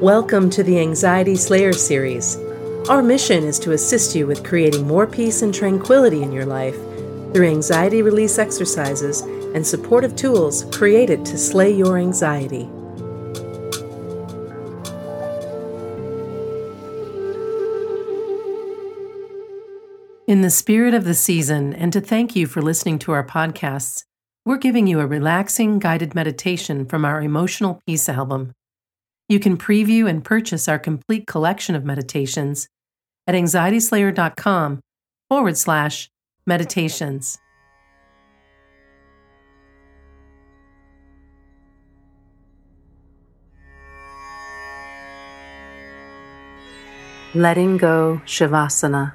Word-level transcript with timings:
Welcome 0.00 0.50
to 0.50 0.62
the 0.62 0.78
Anxiety 0.78 1.36
Slayer 1.36 1.72
series. 1.72 2.36
Our 2.90 3.02
mission 3.02 3.44
is 3.44 3.58
to 3.60 3.72
assist 3.72 4.14
you 4.14 4.26
with 4.26 4.44
creating 4.44 4.86
more 4.86 5.06
peace 5.06 5.40
and 5.40 5.54
tranquility 5.54 6.22
in 6.22 6.32
your 6.32 6.44
life 6.44 6.74
through 7.32 7.48
anxiety 7.48 8.02
release 8.02 8.38
exercises 8.38 9.22
and 9.22 9.66
supportive 9.66 10.14
tools 10.14 10.66
created 10.76 11.24
to 11.24 11.38
slay 11.38 11.74
your 11.74 11.96
anxiety. 11.96 12.68
In 20.28 20.42
the 20.42 20.50
spirit 20.50 20.92
of 20.92 21.04
the 21.04 21.14
season, 21.14 21.72
and 21.72 21.90
to 21.94 22.02
thank 22.02 22.36
you 22.36 22.46
for 22.46 22.60
listening 22.60 22.98
to 22.98 23.12
our 23.12 23.26
podcasts, 23.26 24.04
we're 24.44 24.58
giving 24.58 24.86
you 24.86 25.00
a 25.00 25.06
relaxing 25.06 25.78
guided 25.78 26.14
meditation 26.14 26.84
from 26.84 27.06
our 27.06 27.22
Emotional 27.22 27.80
Peace 27.86 28.10
album. 28.10 28.52
You 29.28 29.40
can 29.40 29.56
preview 29.56 30.08
and 30.08 30.24
purchase 30.24 30.68
our 30.68 30.78
complete 30.78 31.26
collection 31.26 31.74
of 31.74 31.84
meditations 31.84 32.68
at 33.26 33.34
anxietyslayer.com 33.34 34.80
forward 35.28 35.56
slash 35.56 36.08
meditations. 36.46 37.38
Letting 47.34 47.76
Go 47.76 48.22
Shavasana. 48.24 49.12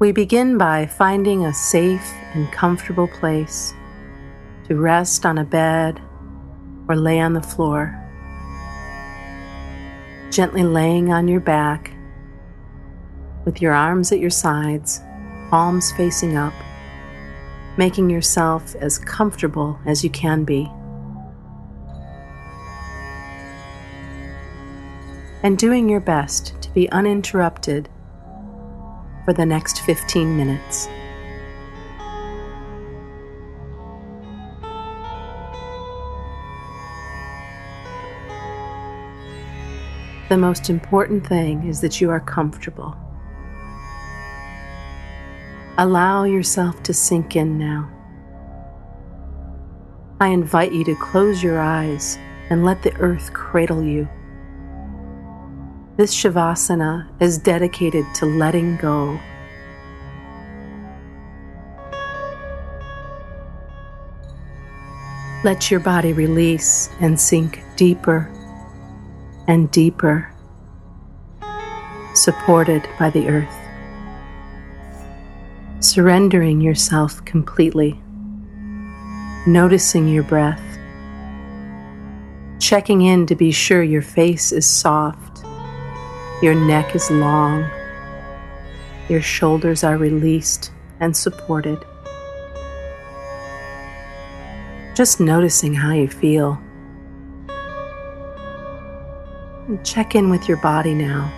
We 0.00 0.12
begin 0.12 0.56
by 0.56 0.86
finding 0.86 1.44
a 1.44 1.52
safe 1.52 2.14
and 2.32 2.50
comfortable 2.50 3.06
place 3.06 3.74
to 4.66 4.76
rest 4.76 5.26
on 5.26 5.36
a 5.36 5.44
bed 5.44 6.00
or 6.88 6.96
lay 6.96 7.20
on 7.20 7.34
the 7.34 7.42
floor. 7.42 7.94
Gently 10.30 10.62
laying 10.62 11.12
on 11.12 11.28
your 11.28 11.40
back 11.40 11.92
with 13.44 13.60
your 13.60 13.74
arms 13.74 14.10
at 14.10 14.20
your 14.20 14.30
sides, 14.30 15.02
palms 15.50 15.92
facing 15.92 16.34
up, 16.34 16.54
making 17.76 18.08
yourself 18.08 18.74
as 18.76 18.96
comfortable 18.96 19.78
as 19.84 20.02
you 20.02 20.08
can 20.08 20.44
be. 20.44 20.66
And 25.42 25.58
doing 25.58 25.90
your 25.90 26.00
best 26.00 26.58
to 26.62 26.70
be 26.70 26.90
uninterrupted 26.90 27.90
for 29.24 29.32
the 29.32 29.46
next 29.46 29.80
15 29.80 30.36
minutes. 30.36 30.88
The 40.28 40.36
most 40.36 40.70
important 40.70 41.26
thing 41.26 41.66
is 41.66 41.80
that 41.80 42.00
you 42.00 42.08
are 42.10 42.20
comfortable. 42.20 42.96
Allow 45.76 46.24
yourself 46.24 46.82
to 46.84 46.94
sink 46.94 47.34
in 47.34 47.58
now. 47.58 47.90
I 50.20 50.28
invite 50.28 50.72
you 50.72 50.84
to 50.84 50.94
close 50.94 51.42
your 51.42 51.58
eyes 51.58 52.16
and 52.50 52.64
let 52.64 52.82
the 52.82 52.94
earth 52.96 53.32
cradle 53.32 53.82
you. 53.82 54.08
This 56.00 56.14
Shavasana 56.14 57.06
is 57.20 57.36
dedicated 57.36 58.06
to 58.14 58.24
letting 58.24 58.78
go. 58.78 59.20
Let 65.44 65.70
your 65.70 65.80
body 65.80 66.14
release 66.14 66.88
and 67.00 67.20
sink 67.20 67.62
deeper 67.76 68.30
and 69.46 69.70
deeper, 69.70 70.32
supported 72.14 72.88
by 72.98 73.10
the 73.10 73.28
earth. 73.28 73.54
Surrendering 75.80 76.62
yourself 76.62 77.22
completely, 77.26 78.00
noticing 79.46 80.08
your 80.08 80.22
breath, 80.22 80.78
checking 82.58 83.02
in 83.02 83.26
to 83.26 83.34
be 83.34 83.52
sure 83.52 83.82
your 83.82 84.00
face 84.00 84.50
is 84.50 84.64
soft 84.64 85.29
your 86.42 86.54
neck 86.54 86.94
is 86.94 87.10
long. 87.10 87.70
Your 89.08 89.20
shoulders 89.20 89.84
are 89.84 89.98
released 89.98 90.72
and 90.98 91.14
supported. 91.14 91.78
Just 94.94 95.20
noticing 95.20 95.74
how 95.74 95.92
you 95.92 96.08
feel. 96.08 96.60
Check 99.84 100.14
in 100.14 100.30
with 100.30 100.48
your 100.48 100.56
body 100.58 100.94
now. 100.94 101.30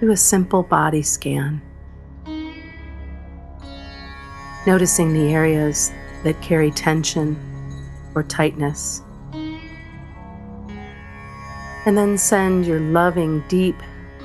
Do 0.00 0.10
a 0.10 0.16
simple 0.16 0.62
body 0.62 1.02
scan. 1.02 1.60
Noticing 4.66 5.12
the 5.12 5.32
areas 5.32 5.92
that 6.22 6.40
carry 6.40 6.70
tension 6.70 7.36
or 8.14 8.22
tightness 8.22 9.02
and 11.86 11.96
then 11.96 12.16
send 12.16 12.66
your 12.66 12.80
loving, 12.80 13.42
deep, 13.48 13.76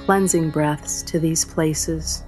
cleansing 0.05 0.49
breaths 0.49 1.01
to 1.03 1.19
these 1.19 1.43
places. 1.43 2.23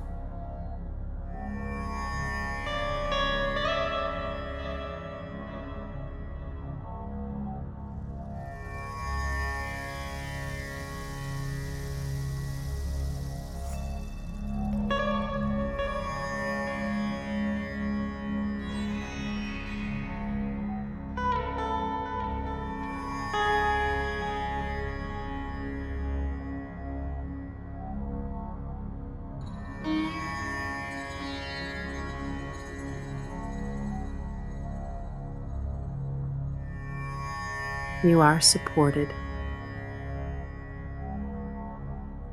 You 38.01 38.21
are 38.21 38.39
supported. 38.39 39.09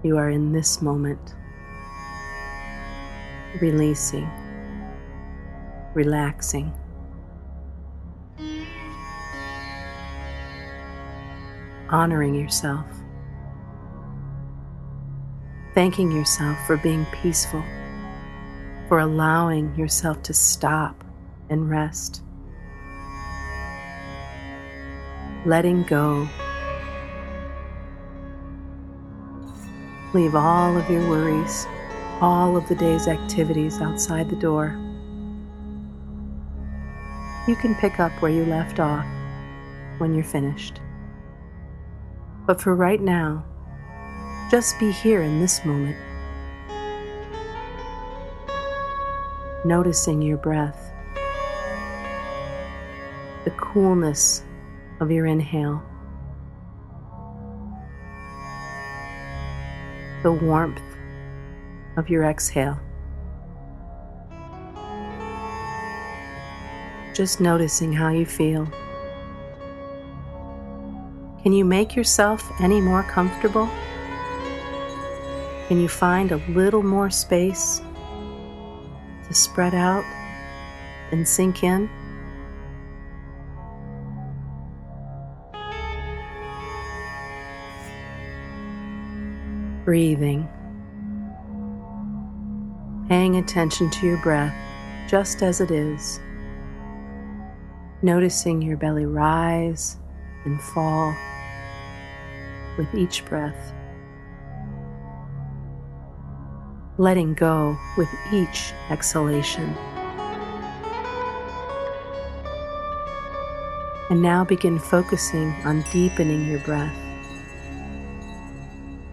You 0.04 0.16
are 0.16 0.30
in 0.30 0.52
this 0.52 0.80
moment, 0.80 1.34
releasing, 3.60 4.30
relaxing. 5.92 6.72
Honoring 11.88 12.36
yourself, 12.36 12.86
thanking 15.74 16.12
yourself 16.12 16.64
for 16.66 16.76
being 16.76 17.04
peaceful, 17.06 17.64
for 18.88 19.00
allowing 19.00 19.74
yourself 19.74 20.22
to 20.22 20.32
stop 20.32 21.02
and 21.50 21.68
rest. 21.68 22.22
Letting 25.46 25.84
go. 25.84 26.28
Leave 30.12 30.34
all 30.34 30.76
of 30.76 30.90
your 30.90 31.08
worries, 31.08 31.66
all 32.20 32.56
of 32.56 32.66
the 32.68 32.74
day's 32.74 33.06
activities 33.06 33.80
outside 33.80 34.28
the 34.28 34.36
door. 34.36 34.76
You 37.46 37.54
can 37.54 37.76
pick 37.76 38.00
up 38.00 38.10
where 38.20 38.32
you 38.32 38.44
left 38.44 38.80
off 38.80 39.06
when 39.98 40.14
you're 40.14 40.24
finished. 40.24 40.80
But 42.44 42.60
for 42.60 42.74
right 42.74 43.00
now, 43.00 43.44
just 44.50 44.78
be 44.80 44.90
here 44.90 45.22
in 45.22 45.40
this 45.40 45.64
moment, 45.64 45.96
noticing 49.64 50.22
your 50.22 50.38
breath, 50.38 50.90
the 53.44 53.52
coolness 53.52 54.42
of 55.00 55.10
your 55.10 55.26
inhale, 55.26 55.82
the 60.22 60.32
warmth 60.32 60.80
of 61.96 62.08
your 62.08 62.24
exhale. 62.24 62.78
Just 67.14 67.40
noticing 67.40 67.92
how 67.92 68.10
you 68.10 68.26
feel. 68.26 68.66
Can 71.42 71.52
you 71.52 71.64
make 71.64 71.94
yourself 71.94 72.50
any 72.60 72.80
more 72.80 73.02
comfortable? 73.04 73.68
Can 75.68 75.80
you 75.80 75.88
find 75.88 76.32
a 76.32 76.36
little 76.48 76.82
more 76.82 77.10
space 77.10 77.80
to 79.26 79.34
spread 79.34 79.74
out 79.74 80.04
and 81.10 81.26
sink 81.26 81.62
in. 81.62 81.88
Breathing. 89.86 90.48
Paying 93.08 93.36
attention 93.36 93.88
to 93.90 94.06
your 94.06 94.20
breath 94.20 94.52
just 95.08 95.44
as 95.44 95.60
it 95.60 95.70
is. 95.70 96.18
Noticing 98.02 98.60
your 98.60 98.76
belly 98.78 99.06
rise 99.06 99.96
and 100.44 100.60
fall 100.60 101.14
with 102.76 102.92
each 102.96 103.24
breath. 103.26 103.72
Letting 106.98 107.34
go 107.34 107.78
with 107.96 108.08
each 108.32 108.72
exhalation. 108.90 109.72
And 114.10 114.20
now 114.20 114.44
begin 114.44 114.80
focusing 114.80 115.52
on 115.64 115.84
deepening 115.92 116.48
your 116.48 116.58
breath. 116.58 117.05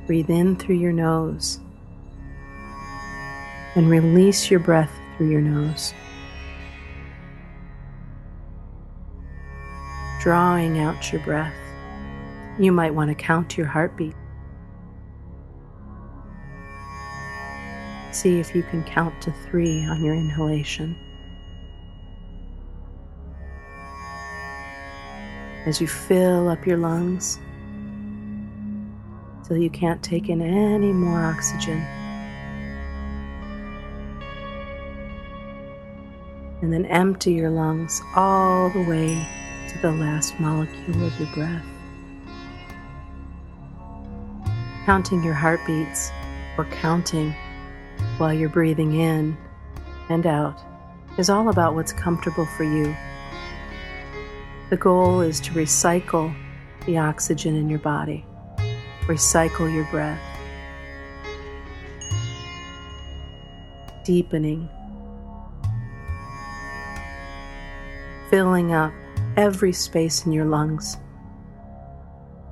Breathe 0.06 0.30
in 0.30 0.58
through 0.58 0.76
your 0.76 0.92
nose 0.92 1.60
and 3.76 3.90
release 3.90 4.52
your 4.52 4.60
breath 4.60 4.92
through 5.18 5.30
your 5.30 5.42
nose. 5.42 5.94
Drawing 10.22 10.80
out 10.80 11.12
your 11.12 11.22
breath. 11.22 11.54
You 12.60 12.72
might 12.72 12.94
want 12.94 13.10
to 13.10 13.16
count 13.16 13.58
your 13.58 13.68
heartbeat. 13.68 14.16
See 18.12 18.40
if 18.40 18.54
you 18.54 18.64
can 18.64 18.84
count 18.84 19.20
to 19.22 19.32
three 19.50 19.86
on 19.86 20.04
your 20.04 20.14
inhalation. 20.14 20.96
As 25.66 25.80
you 25.80 25.88
fill 25.88 26.50
up 26.50 26.68
your 26.68 26.78
lungs 26.78 27.40
you 29.58 29.70
can't 29.70 30.02
take 30.04 30.30
in 30.30 30.42
any 30.42 30.92
more 30.92 31.24
oxygen. 31.24 31.80
And 36.62 36.72
then 36.72 36.86
empty 36.86 37.34
your 37.34 37.50
lungs 37.50 38.02
all 38.16 38.70
the 38.70 38.84
way 38.84 39.28
to 39.70 39.78
the 39.82 39.92
last 39.92 40.40
molecule 40.40 41.06
of 41.06 41.20
your 41.20 41.30
breath. 41.34 41.66
Counting 44.86 45.24
your 45.24 45.34
heartbeats 45.34 46.12
or 46.58 46.66
counting 46.66 47.34
while 48.18 48.34
you're 48.34 48.50
breathing 48.50 48.96
in 49.00 49.38
and 50.10 50.26
out 50.26 50.60
is 51.18 51.30
all 51.30 51.50
about 51.50 51.76
what's 51.76 51.94
comfortable 51.94 52.46
for 52.46 52.64
you. 52.64 52.96
The 54.70 54.78
goal 54.78 55.22
is 55.22 55.40
to 55.42 55.52
recycle 55.52 56.36
the 56.86 56.98
oxygen 56.98 57.56
in 57.56 57.70
your 57.70 57.80
body, 57.80 58.26
recycle 59.08 59.74
your 59.74 59.86
breath, 59.86 60.20
deepening, 64.06 64.70
filling 68.30 68.74
up 68.74 68.94
every 69.36 69.74
space 69.74 70.26
in 70.26 70.32
your 70.32 70.46
lungs 70.46 70.98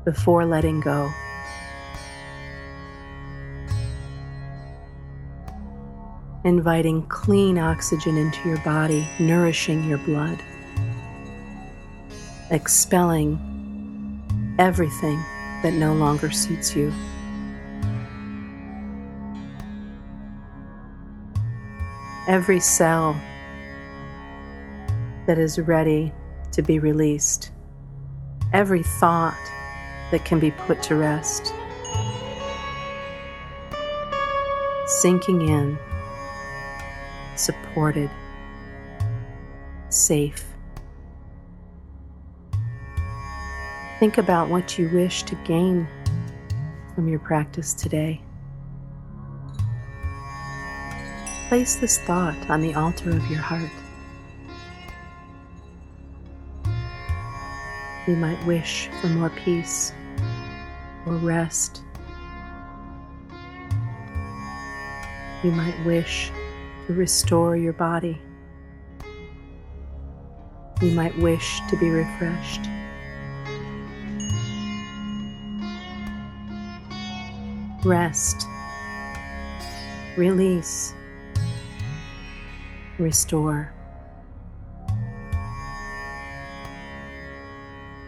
before 0.04 0.46
letting 0.46 0.80
go. 0.82 1.12
inviting 6.44 7.04
clean 7.04 7.60
oxygen 7.60 8.18
into 8.18 8.50
your 8.50 8.58
body, 8.60 9.08
nourishing 9.20 9.84
your 9.84 10.00
blood, 10.00 10.42
expelling 12.50 13.38
everything 14.58 15.24
that 15.64 15.74
no 15.74 15.94
longer 15.94 16.30
suits 16.30 16.76
you. 16.76 16.94
Every 22.28 22.60
cell 22.60 23.20
that 25.28 25.38
is 25.38 25.60
ready 25.60 26.14
to 26.52 26.62
be 26.62 26.80
released, 26.80 27.52
every 28.54 28.84
thought 28.84 29.38
that 30.12 30.26
can 30.26 30.40
be 30.40 30.52
put 30.52 30.82
to 30.84 30.96
rest, 30.96 31.54
sinking 34.88 35.48
in 35.48 35.78
supported, 37.36 38.10
safe. 39.90 40.51
Think 44.02 44.18
about 44.18 44.50
what 44.50 44.80
you 44.80 44.90
wish 44.90 45.22
to 45.22 45.36
gain 45.46 45.88
from 46.96 47.08
your 47.08 47.20
practice 47.20 47.76
today. 47.76 48.20
Place 51.50 51.76
this 51.76 52.00
thought 52.00 52.50
on 52.50 52.62
the 52.62 52.74
altar 52.74 53.12
of 53.12 53.28
your 53.28 53.42
heart. 53.42 53.70
You 58.08 58.16
might 58.16 58.44
wish 58.48 58.88
for 59.02 59.08
more 59.10 59.30
peace 59.30 59.94
or 61.06 61.14
rest. 61.18 61.84
You 65.44 65.52
might 65.52 65.80
wish 65.86 66.32
to 66.88 66.94
restore 66.96 67.56
your 67.56 67.74
body. 67.74 68.20
You 70.82 70.90
might 70.90 71.16
wish 71.20 71.62
to 71.70 71.78
be 71.78 71.92
refreshed. 71.92 72.62
Rest, 77.84 78.48
release, 80.18 80.94
restore. 83.00 83.74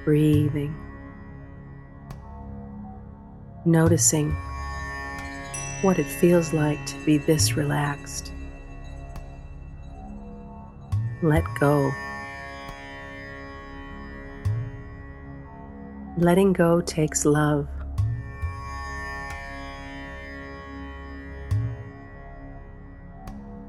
Breathing, 0.05 0.75
noticing 3.65 4.31
what 5.81 5.97
it 5.97 6.05
feels 6.05 6.53
like 6.53 6.85
to 6.85 7.05
be 7.05 7.17
this 7.17 7.55
relaxed 7.55 8.33
let 11.23 11.45
go. 11.57 11.89
Letting 16.17 16.51
go 16.51 16.81
takes 16.81 17.25
love. 17.25 17.67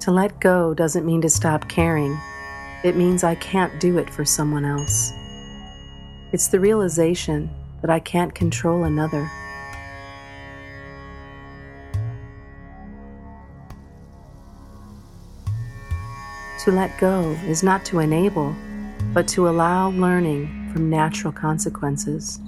To 0.05 0.11
let 0.11 0.39
go 0.39 0.75
doesn't 0.75 1.07
mean 1.07 1.23
to 1.23 1.31
stop 1.31 1.67
caring. 1.67 2.21
It 2.85 2.95
means 2.95 3.25
I 3.25 3.37
can't 3.37 3.81
do 3.81 3.97
it 3.97 4.11
for 4.11 4.23
someone 4.23 4.67
else. 4.67 5.15
It's 6.31 6.49
the 6.49 6.61
realization 6.61 7.49
that 7.81 7.89
I 7.89 8.01
can't 8.01 8.35
control 8.35 8.85
another. 8.85 9.31
To 16.65 16.71
let 16.71 16.99
go 16.99 17.31
is 17.47 17.63
not 17.63 17.87
to 17.87 18.01
enable, 18.01 18.55
but 19.15 19.27
to 19.29 19.49
allow 19.49 19.89
learning 19.89 20.71
from 20.75 20.91
natural 20.91 21.33
consequences. 21.33 22.41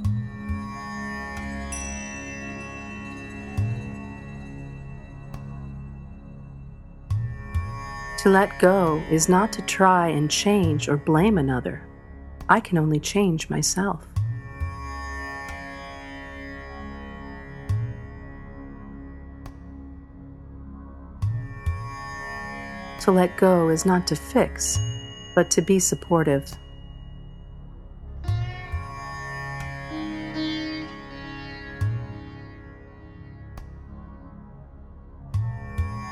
To 8.27 8.33
let 8.33 8.59
go 8.59 9.01
is 9.09 9.29
not 9.29 9.53
to 9.53 9.63
try 9.63 10.09
and 10.09 10.29
change 10.29 10.89
or 10.89 10.97
blame 10.97 11.39
another. 11.39 11.87
I 12.49 12.59
can 12.59 12.77
only 12.77 12.99
change 12.99 13.49
myself. 13.49 14.05
To 23.03 23.13
let 23.13 23.37
go 23.37 23.69
is 23.69 23.87
not 23.87 24.09
to 24.09 24.17
fix, 24.17 24.77
but 25.37 25.49
to 25.53 25.63
be 25.63 25.79
supportive. 25.79 26.51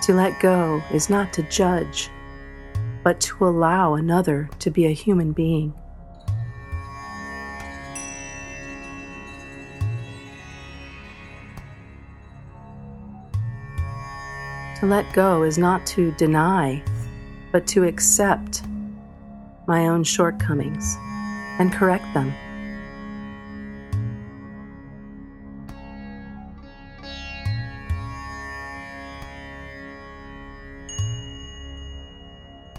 To 0.04 0.12
let 0.12 0.38
go 0.38 0.82
is 0.92 1.08
not 1.08 1.32
to 1.32 1.42
judge, 1.44 2.11
but 3.02 3.23
to 3.23 3.46
allow 3.46 3.94
another 3.94 4.50
to 4.58 4.70
be 4.70 4.84
a 4.84 4.90
human 4.90 5.32
being. 5.32 5.73
To 14.80 14.87
let 14.87 15.11
go 15.14 15.42
is 15.42 15.56
not 15.56 15.87
to 15.87 16.11
deny, 16.18 16.82
but 17.50 17.66
to 17.68 17.84
accept 17.84 18.61
my 19.66 19.87
own 19.88 20.04
shortcomings 20.04 20.99
and 21.58 21.73
correct 21.73 22.12
them. 22.12 22.30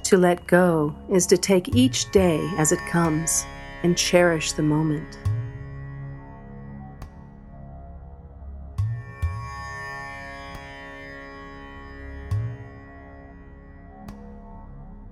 To 0.05 0.17
let 0.17 0.45
go 0.45 0.95
is 1.11 1.25
to 1.27 1.37
take 1.37 1.75
each 1.75 2.11
day 2.11 2.37
as 2.59 2.71
it 2.71 2.77
comes 2.91 3.43
and 3.81 3.97
cherish 3.97 4.51
the 4.51 4.61
moment. 4.61 5.17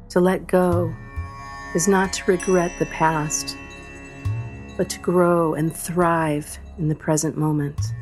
To 0.10 0.20
let 0.20 0.46
go 0.46 0.94
is 1.74 1.88
not 1.88 2.14
to 2.14 2.32
regret 2.32 2.72
the 2.78 2.86
past, 2.86 3.58
but 4.78 4.90
to 4.90 5.00
grow 5.00 5.56
and 5.56 5.76
thrive 5.76 6.60
in 6.78 6.88
the 6.88 6.94
present 6.94 7.36
moment. 7.36 7.93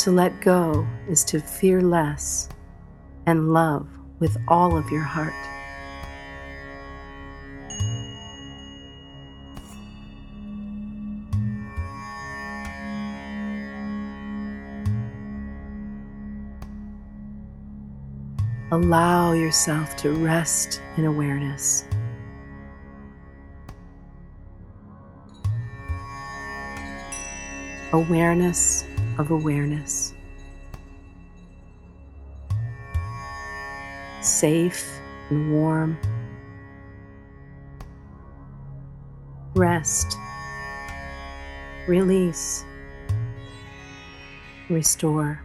To 0.00 0.10
let 0.10 0.40
go 0.40 0.88
is 1.10 1.24
to 1.24 1.40
fear 1.40 1.82
less 1.82 2.48
and 3.26 3.52
love 3.52 3.86
with 4.18 4.34
all 4.48 4.74
of 4.74 4.90
your 4.90 5.02
heart. 5.02 5.34
Allow 18.72 19.34
yourself 19.34 19.96
to 19.96 20.12
rest 20.12 20.80
in 20.96 21.04
awareness. 21.04 21.84
Awareness 27.92 28.84
of 29.20 29.30
awareness. 29.30 30.14
Safe 34.22 34.98
and 35.28 35.52
warm. 35.52 35.98
Rest. 39.54 40.16
Release. 41.86 42.64
Restore. 44.70 45.42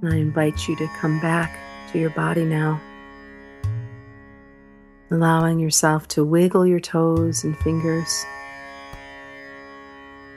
I 0.00 0.14
invite 0.14 0.68
you 0.68 0.76
to 0.76 0.86
come 1.00 1.18
back 1.18 1.58
to 1.90 1.98
your 1.98 2.10
body 2.10 2.44
now, 2.44 2.80
allowing 5.10 5.58
yourself 5.58 6.06
to 6.08 6.24
wiggle 6.24 6.64
your 6.64 6.78
toes 6.78 7.42
and 7.42 7.58
fingers. 7.58 8.24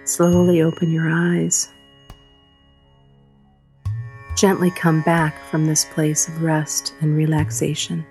Slowly 0.04 0.64
open 0.64 0.92
your 0.92 1.12
eyes. 1.12 1.70
Gently 4.36 4.72
come 4.72 5.04
back 5.04 5.36
from 5.52 5.68
this 5.68 5.86
place 5.86 6.28
of 6.28 6.42
rest 6.42 6.96
and 7.02 7.16
relaxation. 7.16 8.04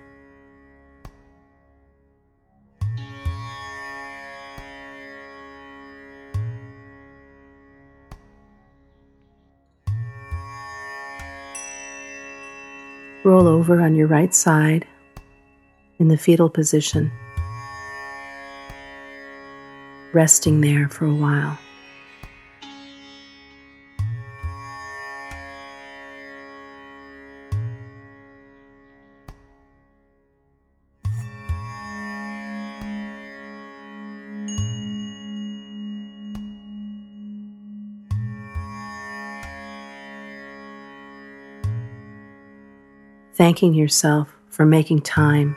Roll 13.23 13.47
over 13.47 13.81
on 13.81 13.93
your 13.93 14.07
right 14.07 14.33
side 14.33 14.87
in 15.99 16.07
the 16.07 16.17
fetal 16.17 16.49
position, 16.49 17.11
resting 20.11 20.61
there 20.61 20.89
for 20.89 21.05
a 21.05 21.13
while. 21.13 21.57
Thanking 43.41 43.73
yourself 43.73 44.37
for 44.51 44.67
making 44.67 45.01
time, 45.01 45.55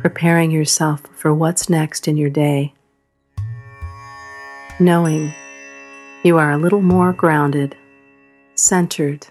preparing 0.00 0.50
yourself 0.50 1.02
for 1.14 1.34
what's 1.34 1.68
next 1.68 2.08
in 2.08 2.16
your 2.16 2.30
day, 2.30 2.72
knowing 4.80 5.30
you 6.24 6.38
are 6.38 6.52
a 6.52 6.56
little 6.56 6.80
more 6.80 7.12
grounded, 7.12 7.76
centered, 8.54 9.26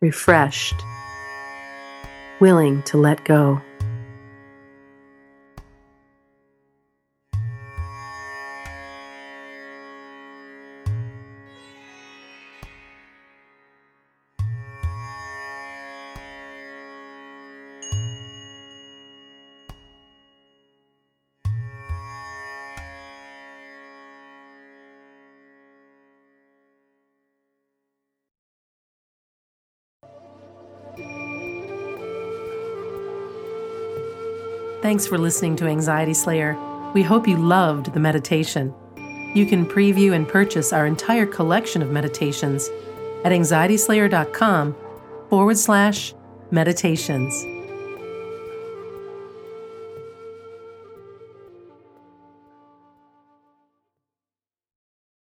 refreshed, 0.00 0.80
willing 2.40 2.82
to 2.84 2.96
let 2.96 3.22
go. 3.26 3.60
Thanks 34.82 35.06
for 35.06 35.18
listening 35.18 35.56
to 35.56 35.66
Anxiety 35.66 36.14
Slayer. 36.14 36.58
We 36.94 37.02
hope 37.02 37.28
you 37.28 37.36
loved 37.36 37.92
the 37.92 38.00
meditation. 38.00 38.74
You 39.34 39.44
can 39.44 39.66
preview 39.66 40.14
and 40.14 40.26
purchase 40.26 40.72
our 40.72 40.86
entire 40.86 41.26
collection 41.26 41.82
of 41.82 41.90
meditations 41.90 42.70
at 43.22 43.30
anxietyslayer.com 43.30 44.74
forward 45.28 45.58
slash 45.58 46.14
meditations. 46.50 47.59